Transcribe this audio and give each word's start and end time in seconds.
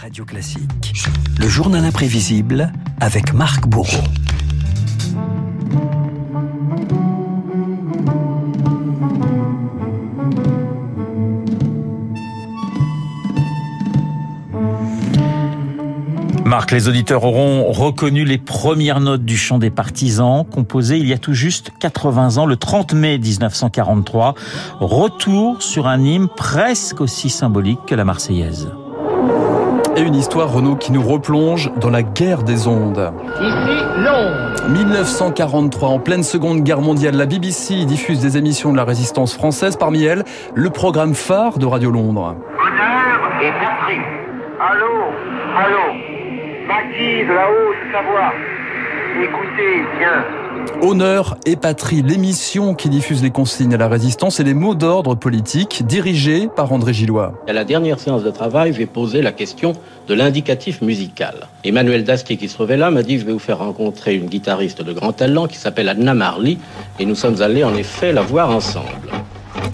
Radio 0.00 0.24
Classique, 0.24 0.92
le 1.38 1.48
journal 1.48 1.84
imprévisible 1.84 2.70
avec 3.00 3.32
Marc 3.32 3.66
Bourreau. 3.66 4.02
Marc, 16.44 16.72
les 16.72 16.88
auditeurs 16.88 17.24
auront 17.24 17.72
reconnu 17.72 18.24
les 18.24 18.38
premières 18.38 19.00
notes 19.00 19.24
du 19.24 19.36
chant 19.36 19.58
des 19.58 19.70
partisans, 19.70 20.44
composé 20.44 20.98
il 20.98 21.08
y 21.08 21.12
a 21.12 21.18
tout 21.18 21.34
juste 21.34 21.70
80 21.80 22.36
ans, 22.36 22.46
le 22.46 22.56
30 22.56 22.92
mai 22.92 23.18
1943. 23.18 24.34
Retour 24.80 25.62
sur 25.62 25.86
un 25.86 26.02
hymne 26.02 26.28
presque 26.28 27.00
aussi 27.00 27.30
symbolique 27.30 27.80
que 27.86 27.94
la 27.94 28.04
Marseillaise. 28.04 28.68
Et 29.96 30.02
une 30.02 30.14
histoire, 30.14 30.52
Renaud, 30.52 30.76
qui 30.76 30.92
nous 30.92 31.02
replonge 31.02 31.72
dans 31.80 31.88
la 31.88 32.02
guerre 32.02 32.42
des 32.42 32.68
ondes. 32.68 33.12
Ici 33.40 33.82
Londres. 33.96 34.68
1943, 34.68 35.88
en 35.88 35.98
pleine 35.98 36.22
Seconde 36.22 36.60
Guerre 36.60 36.82
mondiale, 36.82 37.16
la 37.16 37.24
BBC 37.24 37.86
diffuse 37.86 38.20
des 38.20 38.36
émissions 38.36 38.72
de 38.72 38.76
la 38.76 38.84
résistance 38.84 39.34
française, 39.34 39.76
parmi 39.76 40.04
elles 40.04 40.24
le 40.54 40.68
programme 40.68 41.14
phare 41.14 41.56
de 41.58 41.64
Radio 41.64 41.90
Londres. 41.90 42.36
Honneur 42.60 43.42
et 43.42 43.52
patrie. 43.52 44.02
Allô, 44.60 45.12
allô. 45.56 45.94
Maquis 46.68 47.24
de 47.24 47.32
la 47.32 47.46
Haute-Savoie. 47.48 48.32
Écoutez 49.22 49.84
bien. 49.98 50.45
Honneur 50.82 51.36
et 51.46 51.56
patrie, 51.56 52.02
l'émission 52.02 52.74
qui 52.74 52.88
diffuse 52.88 53.22
les 53.22 53.30
consignes 53.30 53.74
à 53.74 53.76
la 53.76 53.88
résistance 53.88 54.40
et 54.40 54.44
les 54.44 54.54
mots 54.54 54.74
d'ordre 54.74 55.14
politiques, 55.14 55.86
dirigée 55.86 56.48
par 56.54 56.72
André 56.72 56.92
Gillois. 56.92 57.32
À 57.48 57.52
la 57.52 57.64
dernière 57.64 57.98
séance 57.98 58.22
de 58.22 58.30
travail, 58.30 58.74
j'ai 58.74 58.86
posé 58.86 59.22
la 59.22 59.32
question 59.32 59.72
de 60.06 60.14
l'indicatif 60.14 60.82
musical. 60.82 61.48
Emmanuel 61.64 62.04
Dastier, 62.04 62.36
qui 62.36 62.48
se 62.48 62.54
trouvait 62.54 62.76
là, 62.76 62.90
m'a 62.90 63.02
dit, 63.02 63.18
je 63.18 63.24
vais 63.24 63.32
vous 63.32 63.38
faire 63.38 63.58
rencontrer 63.58 64.14
une 64.14 64.26
guitariste 64.26 64.82
de 64.82 64.92
grand 64.92 65.12
talent 65.12 65.46
qui 65.46 65.56
s'appelle 65.56 65.88
Anna 65.88 66.14
Marley, 66.14 66.58
et 66.98 67.06
nous 67.06 67.14
sommes 67.14 67.40
allés 67.42 67.64
en 67.64 67.74
effet 67.74 68.12
la 68.12 68.22
voir 68.22 68.50
ensemble. 68.50 69.10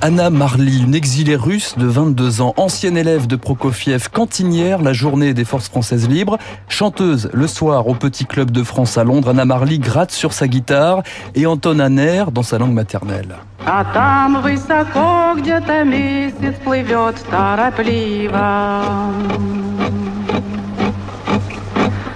Anna 0.01 0.29
Marly, 0.29 0.83
une 0.83 0.95
exilée 0.95 1.35
russe 1.35 1.75
de 1.77 1.85
22 1.85 2.41
ans, 2.41 2.53
ancienne 2.57 2.97
élève 2.97 3.27
de 3.27 3.35
Prokofiev, 3.35 4.09
cantinière 4.09 4.81
la 4.81 4.93
journée 4.93 5.33
des 5.33 5.45
forces 5.45 5.69
françaises 5.69 6.07
libres, 6.07 6.37
chanteuse 6.69 7.29
le 7.33 7.47
soir 7.47 7.87
au 7.87 7.95
Petit 7.95 8.25
Club 8.25 8.51
de 8.51 8.63
France 8.63 8.97
à 8.97 9.03
Londres, 9.03 9.29
Anna 9.29 9.45
Marly 9.45 9.79
gratte 9.79 10.11
sur 10.11 10.33
sa 10.33 10.47
guitare 10.47 11.03
et 11.35 11.45
entonne 11.45 11.81
un 11.81 11.97
air 11.97 12.31
dans 12.31 12.43
sa 12.43 12.57
langue 12.57 12.73
maternelle. 12.73 13.35
А 13.69 13.83
там 13.83 14.41
высоко 14.41 15.35
где-то 15.35 15.83
месяц 15.83 16.55
плывет 16.63 17.15
торопливо. 17.29 19.11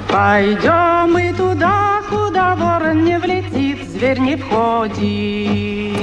Пойдем 0.07 1.13
мы 1.13 1.33
туда, 1.33 1.74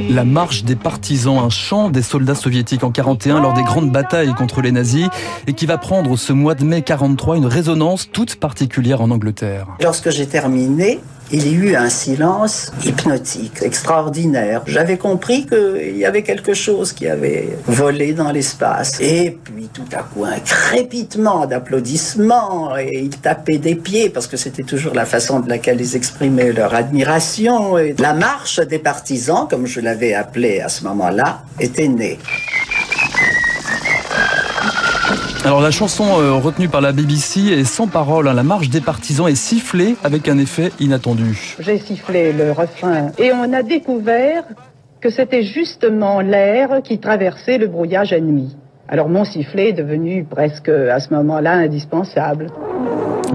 La 0.09 0.23
marche 0.23 0.63
des 0.63 0.75
partisans, 0.75 1.37
un 1.37 1.49
chant 1.49 1.89
des 1.89 2.01
soldats 2.01 2.33
soviétiques 2.33 2.83
en 2.83 2.89
41 2.89 3.39
lors 3.39 3.53
des 3.53 3.61
grandes 3.61 3.91
batailles 3.91 4.33
contre 4.33 4.61
les 4.61 4.71
nazis 4.71 5.07
et 5.45 5.53
qui 5.53 5.67
va 5.67 5.77
prendre 5.77 6.17
ce 6.17 6.33
mois 6.33 6.55
de 6.55 6.63
mai 6.63 6.81
43 6.81 7.37
une 7.37 7.45
résonance 7.45 8.09
toute 8.11 8.37
particulière 8.37 9.01
en 9.01 9.11
Angleterre. 9.11 9.67
Lorsque 9.79 10.09
j'ai 10.09 10.25
terminé, 10.25 11.01
il 11.33 11.47
y 11.47 11.55
eut 11.55 11.75
un 11.75 11.89
silence 11.89 12.71
hypnotique, 12.85 13.63
extraordinaire. 13.63 14.61
J'avais 14.67 14.97
compris 14.97 15.47
qu'il 15.47 15.97
y 15.97 16.05
avait 16.05 16.21
quelque 16.21 16.53
chose 16.53 16.93
qui 16.93 17.07
avait 17.07 17.57
volé 17.65 18.13
dans 18.13 18.31
l'espace. 18.31 18.99
Et 19.01 19.35
puis 19.43 19.67
tout 19.73 19.89
à 19.93 20.03
coup, 20.03 20.25
un 20.25 20.39
crépitement 20.39 21.47
d'applaudissements 21.47 22.77
et 22.77 22.99
ils 22.99 23.17
tapaient 23.17 23.57
des 23.57 23.73
pieds 23.73 24.11
parce 24.11 24.27
que 24.27 24.37
c'était 24.37 24.61
toujours 24.61 24.93
la 24.93 25.05
façon 25.05 25.39
de 25.39 25.49
laquelle 25.49 25.81
ils 25.81 25.95
exprimaient 25.95 26.51
leur 26.51 26.75
admiration. 26.75 27.79
Et 27.79 27.95
la 27.97 28.13
marche 28.13 28.59
des 28.59 28.79
partisans, 28.79 29.47
comme 29.49 29.65
je 29.65 29.79
l'avais 29.79 30.13
appelée 30.13 30.61
à 30.61 30.69
ce 30.69 30.83
moment-là, 30.83 31.41
était 31.59 31.87
née. 31.87 32.19
Alors 35.45 35.59
la 35.61 35.71
chanson 35.71 36.05
euh, 36.21 36.33
retenue 36.33 36.69
par 36.69 36.79
la 36.79 36.93
BBC 36.93 37.41
est 37.51 37.65
sans 37.65 37.87
parole. 37.87 38.27
hein. 38.29 38.33
La 38.33 38.43
marche 38.43 38.69
des 38.69 38.79
partisans 38.79 39.27
est 39.27 39.35
sifflée 39.35 39.95
avec 40.03 40.29
un 40.29 40.37
effet 40.37 40.71
inattendu. 40.79 41.55
J'ai 41.59 41.79
sifflé 41.79 42.31
le 42.31 42.51
refrain 42.51 43.11
et 43.17 43.31
on 43.33 43.51
a 43.51 43.61
découvert 43.61 44.43
que 45.01 45.09
c'était 45.09 45.43
justement 45.43 46.21
l'air 46.21 46.81
qui 46.81 46.97
traversait 46.99 47.57
le 47.57 47.67
brouillage 47.67 48.13
ennemi. 48.13 48.55
Alors 48.87 49.09
mon 49.09 49.25
sifflet 49.25 49.69
est 49.69 49.73
devenu 49.73 50.23
presque 50.23 50.69
à 50.69 50.99
ce 51.01 51.13
moment-là 51.13 51.53
indispensable. 51.53 52.47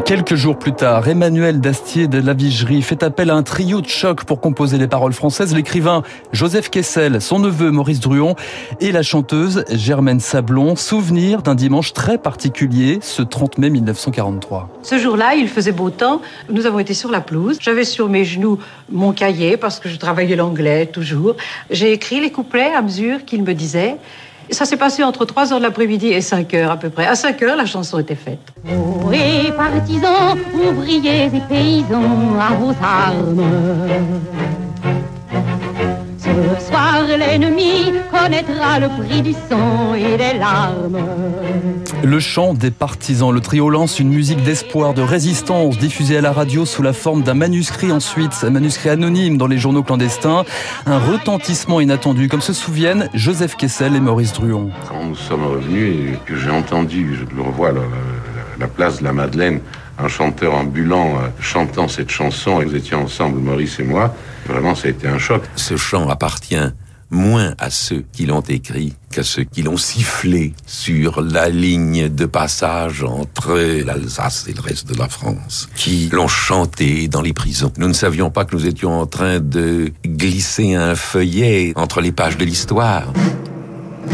Quelques 0.09 0.37
jours 0.37 0.59
plus 0.59 0.73
tard, 0.73 1.07
Emmanuel 1.07 1.61
Dastier 1.61 2.09
de 2.09 2.19
la 2.19 2.33
Vigerie 2.33 2.81
fait 2.81 3.03
appel 3.03 3.29
à 3.29 3.35
un 3.35 3.43
trio 3.43 3.83
de 3.83 3.89
choc 3.89 4.25
pour 4.25 4.41
composer 4.41 4.79
les 4.79 4.89
paroles 4.89 5.13
françaises. 5.13 5.55
L'écrivain 5.55 6.03
Joseph 6.33 6.71
Kessel, 6.71 7.21
son 7.21 7.41
neveu 7.41 7.71
Maurice 7.71 8.01
Druon 8.01 8.35
et 8.81 8.91
la 8.91 9.03
chanteuse 9.03 9.67
Germaine 9.71 10.19
Sablon. 10.19 10.77
Souvenir 10.77 11.43
d'un 11.43 11.55
dimanche 11.55 11.93
très 11.93 12.17
particulier, 12.17 13.01
ce 13.03 13.21
30 13.21 13.59
mai 13.59 13.69
1943. 13.69 14.71
Ce 14.83 14.97
jour-là, 14.97 15.35
il 15.35 15.47
faisait 15.47 15.73
beau 15.73 15.91
temps. 15.91 16.23
Nous 16.49 16.65
avons 16.65 16.79
été 16.79 16.95
sur 16.95 17.11
la 17.11 17.21
pelouse. 17.21 17.59
J'avais 17.61 17.85
sur 17.85 18.09
mes 18.09 18.25
genoux 18.25 18.59
mon 18.91 19.13
cahier 19.13 19.59
parce 19.59 19.79
que 19.79 19.91
je 19.91 19.99
travaillais 19.99 20.37
l'anglais 20.37 20.87
toujours. 20.87 21.37
J'ai 21.69 21.93
écrit 21.93 22.19
les 22.23 22.31
couplets 22.31 22.73
à 22.73 22.81
mesure 22.81 23.27
qu'il 23.27 23.43
me 23.43 23.53
disait. 23.53 23.99
Ça 24.51 24.65
s'est 24.65 24.77
passé 24.77 25.03
entre 25.05 25.25
3 25.25 25.53
heures 25.53 25.59
de 25.59 25.65
l'après-midi 25.65 26.09
et 26.09 26.21
5 26.21 26.55
heures 26.55 26.71
à 26.71 26.77
peu 26.77 26.91
près. 26.91 27.07
À 27.07 27.15
5 27.15 27.43
heures, 27.43 27.57
la 27.57 27.67
chanson 27.67 27.99
était 27.99 28.15
faite. 28.15 28.39
et 29.13 29.53
partisans, 29.53 30.39
ouvriers 30.71 31.27
et 31.27 31.41
paysans, 31.49 32.39
à 32.41 32.55
vos 32.55 32.73
armes. 32.83 33.47
L'ennemi 37.17 37.93
connaîtra 38.11 38.79
le 38.79 38.89
prix 39.03 39.23
du 39.23 39.33
sang 39.33 39.95
et 39.95 40.17
des 40.17 40.39
larmes. 40.39 40.99
Le 42.05 42.21
chant 42.21 42.55
des 42.55 42.71
partisans. 42.71 43.33
Le 43.33 43.41
trio 43.41 43.71
lance 43.71 43.99
une 43.99 44.11
musique 44.11 44.43
d'espoir, 44.43 44.95
de 44.95 45.03
résistance, 45.03 45.79
diffusée 45.79 46.19
à 46.19 46.21
la 46.21 46.33
radio 46.33 46.65
sous 46.67 46.83
la 46.83 46.93
forme 46.93 47.23
d'un 47.23 47.35
manuscrit 47.35 47.91
ensuite, 47.93 48.33
un 48.43 48.51
manuscrit 48.51 48.91
anonyme 48.91 49.39
dans 49.39 49.47
les 49.47 49.59
journaux 49.59 49.83
clandestins. 49.83 50.45
Un 50.87 50.99
retentissement 50.99 51.81
inattendu, 51.81 52.29
comme 52.29 52.41
se 52.43 52.53
souviennent 52.53 53.09
Joseph 53.15 53.57
Kessel 53.57 53.97
et 53.97 54.01
Maurice 54.01 54.33
Druon. 54.35 54.71
Quand 54.89 55.05
nous 55.05 55.17
sommes 55.17 55.45
revenus 55.47 56.13
et 56.15 56.19
que 56.27 56.37
j'ai 56.37 56.51
entendu, 56.51 57.17
je 57.19 57.35
le 57.37 57.43
revois, 57.43 57.73
la, 57.73 57.81
la- 57.81 57.87
la 58.61 58.67
place 58.67 58.99
de 58.99 59.05
la 59.05 59.13
Madeleine, 59.13 59.61
un 60.01 60.09
chanteur 60.09 60.55
ambulant 60.55 61.15
euh, 61.17 61.29
chantant 61.41 61.87
cette 61.89 62.11
chanson, 62.11 62.61
et 62.61 62.65
nous 62.65 62.75
étions 62.75 63.05
ensemble, 63.05 63.39
Maurice 63.41 63.79
et 63.79 63.85
moi, 63.85 64.15
vraiment 64.47 64.75
ça 64.75 64.89
a 64.89 64.91
été 64.91 65.07
un 65.09 65.19
choc. 65.19 65.43
Ce 65.57 65.77
chant 65.77 66.09
appartient 66.09 66.57
moins 67.11 67.55
à 67.59 67.71
ceux 67.71 68.05
qui 68.13 68.27
l'ont 68.27 68.43
écrit 68.43 68.95
qu'à 69.11 69.23
ceux 69.23 69.45
qui 69.45 69.63
l'ont 69.63 69.77
sifflé 69.77 70.53
sur 70.67 71.23
la 71.23 71.49
ligne 71.49 72.09
de 72.09 72.27
passage 72.27 73.03
entre 73.03 73.57
l'Alsace 73.85 74.47
et 74.49 74.53
le 74.53 74.61
reste 74.61 74.89
de 74.89 74.99
la 74.99 75.09
France, 75.09 75.69
qui 75.75 76.09
l'ont 76.13 76.29
chanté 76.29 77.09
dans 77.09 77.23
les 77.23 77.33
prisons. 77.33 77.73
Nous 77.79 77.89
ne 77.89 77.93
savions 77.93 78.31
pas 78.31 78.45
que 78.45 78.55
nous 78.55 78.67
étions 78.67 79.01
en 79.01 79.07
train 79.07 79.41
de 79.41 79.93
glisser 80.07 80.75
un 80.75 80.95
feuillet 80.95 81.73
entre 81.77 82.01
les 82.01 82.13
pages 82.13 82.37
de 82.37 82.45
l'histoire. 82.45 83.13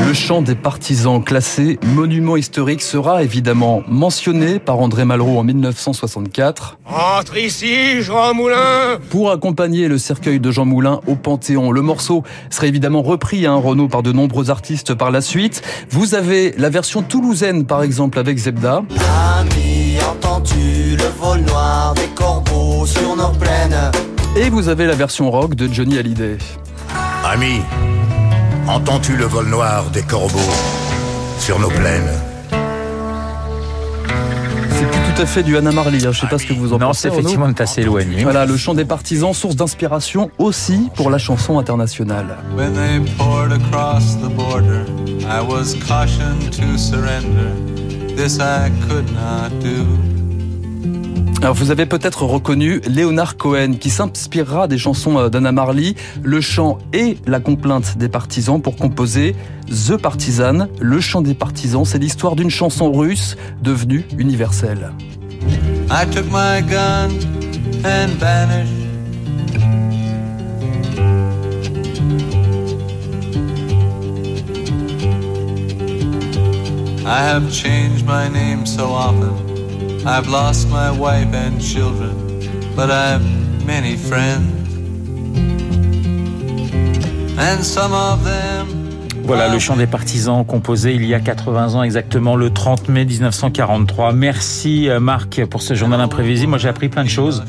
Le 0.07 0.13
chant 0.13 0.43
des 0.43 0.55
partisans 0.55 1.23
classé 1.23 1.79
monument 1.95 2.37
historique 2.37 2.83
sera 2.83 3.23
évidemment 3.23 3.83
mentionné 3.89 4.59
par 4.59 4.79
André 4.81 5.05
Malraux 5.05 5.39
en 5.39 5.45
1964 5.45 6.79
Entre 7.19 7.37
ici, 7.39 8.03
Jean 8.03 8.35
Moulin. 8.35 8.99
pour 9.11 9.31
accompagner 9.31 9.89
le 9.89 9.97
cercueil 9.99 10.41
de 10.41 10.51
Jean 10.51 10.67
Moulin 10.67 11.01
au 11.07 11.15
Panthéon. 11.17 11.73
Le 11.73 11.81
morceau 11.83 12.23
sera 12.51 12.67
évidemment 12.67 13.03
repris, 13.03 13.47
hein, 13.47 13.55
Renaud, 13.55 13.89
par 13.89 14.03
de 14.03 14.13
nombreux 14.13 14.51
artistes 14.51 14.95
par 14.95 15.11
la 15.11 15.21
suite. 15.21 15.63
Vous 15.91 16.15
avez 16.15 16.55
la 16.59 16.69
version 16.69 17.03
toulousaine, 17.03 17.65
par 17.65 17.83
exemple, 17.83 18.19
avec 18.19 18.37
Zebda. 18.39 18.83
Ami, 19.41 19.97
entends-tu 20.11 20.97
le 20.97 21.19
vol 21.19 21.41
noir 21.41 21.95
des 21.95 22.09
corbeaux 22.15 22.85
sur 22.87 23.17
nos 23.17 23.31
plaines 23.31 23.91
Et 24.37 24.51
vous 24.51 24.69
avez 24.69 24.87
la 24.87 24.95
version 24.95 25.31
rock 25.31 25.55
de 25.55 25.73
Johnny 25.73 25.99
Hallyday. 25.99 26.37
Ami, 27.25 27.63
entends-tu 28.69 29.17
le 29.17 29.25
vol 29.27 29.49
noir 29.49 29.85
des 29.91 30.03
corbeaux 30.03 30.39
sur 31.39 31.59
nos 31.59 31.69
plaines 31.69 32.11
C'est 34.71 34.87
plus 34.91 35.15
tout 35.15 35.23
à 35.23 35.27
fait 35.27 35.43
du 35.43 35.57
Anna 35.57 35.71
Marley, 35.73 36.05
hein, 36.07 36.13
je 36.13 36.21
sais 36.21 36.27
pas 36.27 36.39
ce 36.39 36.47
que 36.47 36.53
vous 36.55 36.73
en 36.73 36.79
Non, 36.79 36.87
pensez. 36.89 37.03
c'est 37.03 37.09
Renaud. 37.09 37.21
effectivement 37.21 37.51
assez 37.59 37.83
éloigné. 37.83 38.23
Voilà, 38.25 38.47
le 38.47 38.57
chant 38.57 38.75
des 38.75 38.85
partisans, 38.85 39.33
source 39.33 39.57
d'inspiration 39.57 40.31
aussi 40.39 40.89
pour 40.97 41.11
la 41.11 41.19
chanson 41.19 41.59
internationale. 41.59 42.37
When 42.57 42.73
they 42.75 43.01
poured 43.17 43.53
across 43.53 44.17
the 44.17 44.29
border, 44.35 44.85
I 45.29 45.41
was 45.41 45.75
cautioned 45.87 46.51
to 46.53 46.79
surrender. 46.79 47.51
This 48.17 48.39
I 48.39 48.71
could 48.89 49.11
not 49.13 49.51
do. 49.61 49.85
Vous 51.53 51.71
avez 51.71 51.85
peut-être 51.85 52.23
reconnu 52.25 52.81
Léonard 52.89 53.37
Cohen 53.37 53.75
qui 53.79 53.91
s'inspirera 53.91 54.67
des 54.67 54.79
chansons 54.79 55.19
euh, 55.19 55.29
d'Anna 55.29 55.53
Marley, 55.53 55.95
le 56.23 56.41
chant 56.41 56.79
et 56.95 57.19
la 57.27 57.39
complainte 57.39 57.99
des 57.99 58.09
partisans 58.09 58.63
pour 58.63 58.77
composer 58.77 59.37
The 59.69 59.99
Partisan. 59.99 60.69
Le 60.81 61.01
chant 61.01 61.21
des 61.21 61.35
partisans, 61.35 61.85
c'est 61.85 61.99
l'histoire 61.99 62.35
d'une 62.35 62.49
chanson 62.49 62.91
russe 62.91 63.37
devenue 63.63 64.07
universelle. 64.17 64.93
I 65.91 66.07
took 66.11 66.25
my 66.31 66.63
gun 66.63 67.11
and 67.85 68.09
vanished. 68.19 68.73
I 77.07 77.21
have 77.21 77.53
changed 77.53 78.07
my 78.07 78.31
name 78.31 78.65
so 78.65 78.85
often. 78.85 79.54
I've 80.07 80.29
lost 80.29 80.69
my 80.69 80.91
wife 80.91 81.33
and 81.35 81.59
children, 81.59 82.15
but 82.77 82.91
I've 82.91 83.23
many 83.67 83.97
friends. 83.97 84.53
And 87.39 87.63
some 87.63 87.93
of 87.93 88.23
them 88.25 88.85
Voilà 89.27 89.49
le 89.49 89.59
chant 89.59 89.77
des 89.77 89.87
partisans 89.87 90.45
composé 90.45 90.95
il 90.95 91.07
y 91.07 91.15
a 91.15 91.21
80 91.21 91.75
ans 91.75 91.83
exactement 91.83 92.37
le 92.37 92.51
30 92.51 92.91
mai 92.91 93.07
1943. 93.07 94.13
Merci 94.13 94.91
euh, 94.91 95.01
Marc 95.01 95.43
pour 95.47 95.63
ce 95.63 95.73
journal 95.73 96.01
imprévisible. 96.03 96.51
Moi 96.51 96.59
j'ai 96.59 96.69
appris 96.69 96.91
plein 96.91 97.05
de 97.05 97.09
choses 97.09 97.43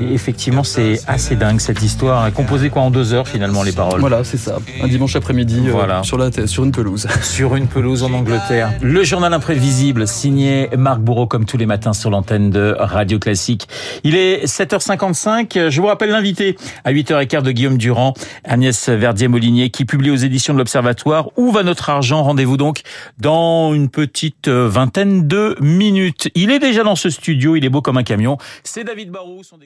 et 0.00 0.12
effectivement 0.14 0.62
c'est 0.64 1.00
assez 1.06 1.36
dingue 1.36 1.60
cette 1.60 1.82
histoire. 1.82 2.32
Composé 2.32 2.70
quoi 2.70 2.82
en 2.82 2.90
deux 2.90 3.12
heures 3.14 3.28
finalement 3.28 3.62
les 3.62 3.72
paroles. 3.72 4.00
Voilà 4.00 4.24
c'est 4.24 4.36
ça. 4.36 4.58
Un 4.82 4.88
dimanche 4.88 5.16
après-midi 5.16 5.62
euh, 5.66 5.72
Voilà. 5.72 6.02
sur, 6.02 6.16
la, 6.18 6.30
sur 6.46 6.64
une 6.64 6.72
pelouse. 6.72 7.06
Sur 7.22 7.56
une 7.56 7.66
pelouse 7.66 8.02
en 8.02 8.12
Angleterre. 8.12 8.72
Le 8.80 9.02
journal 9.04 9.32
imprévisible 9.34 10.06
signé 10.06 10.68
Marc 10.76 11.00
Bourreau 11.00 11.26
comme 11.26 11.44
tous 11.44 11.56
les 11.56 11.66
matins 11.66 11.92
sur 11.92 12.08
l'antenne 12.10 12.50
de 12.50 12.74
Radio 12.78 13.18
Classique. 13.18 13.68
Il 14.04 14.14
est 14.14 14.46
7h55. 14.46 15.68
Je 15.68 15.80
vous 15.80 15.86
rappelle 15.86 16.10
l'invité 16.10 16.56
à 16.84 16.92
8h15 16.92 17.42
de 17.42 17.50
Guillaume 17.52 17.78
Durand, 17.78 18.14
Agnès 18.44 18.88
Verdier-Molinier 18.88 19.70
qui 19.70 19.84
publie 19.84 20.10
aux 20.10 20.16
éditions 20.16 20.54
de 20.54 20.58
l'Observatoire 20.58 21.28
Où 21.36 21.50
va 21.50 21.62
notre 21.62 21.90
argent? 21.90 22.22
Rendez-vous 22.22 22.56
donc 22.56 22.82
dans 23.18 23.74
une 23.74 23.88
petite 23.88 24.48
euh, 24.48 24.68
vingtaine 24.68 25.26
de 25.26 25.56
minutes. 25.60 26.28
Il 26.34 26.50
est 26.50 26.58
déjà 26.60 26.84
dans 26.84 26.96
ce 26.96 27.10
studio, 27.10 27.56
il 27.56 27.64
est 27.64 27.68
beau 27.70 27.82
comme 27.82 27.96
un 27.96 28.04
camion. 28.04 28.38
C'est 28.62 28.84
David 28.84 29.10
Barou, 29.10 29.42
son. 29.42 29.56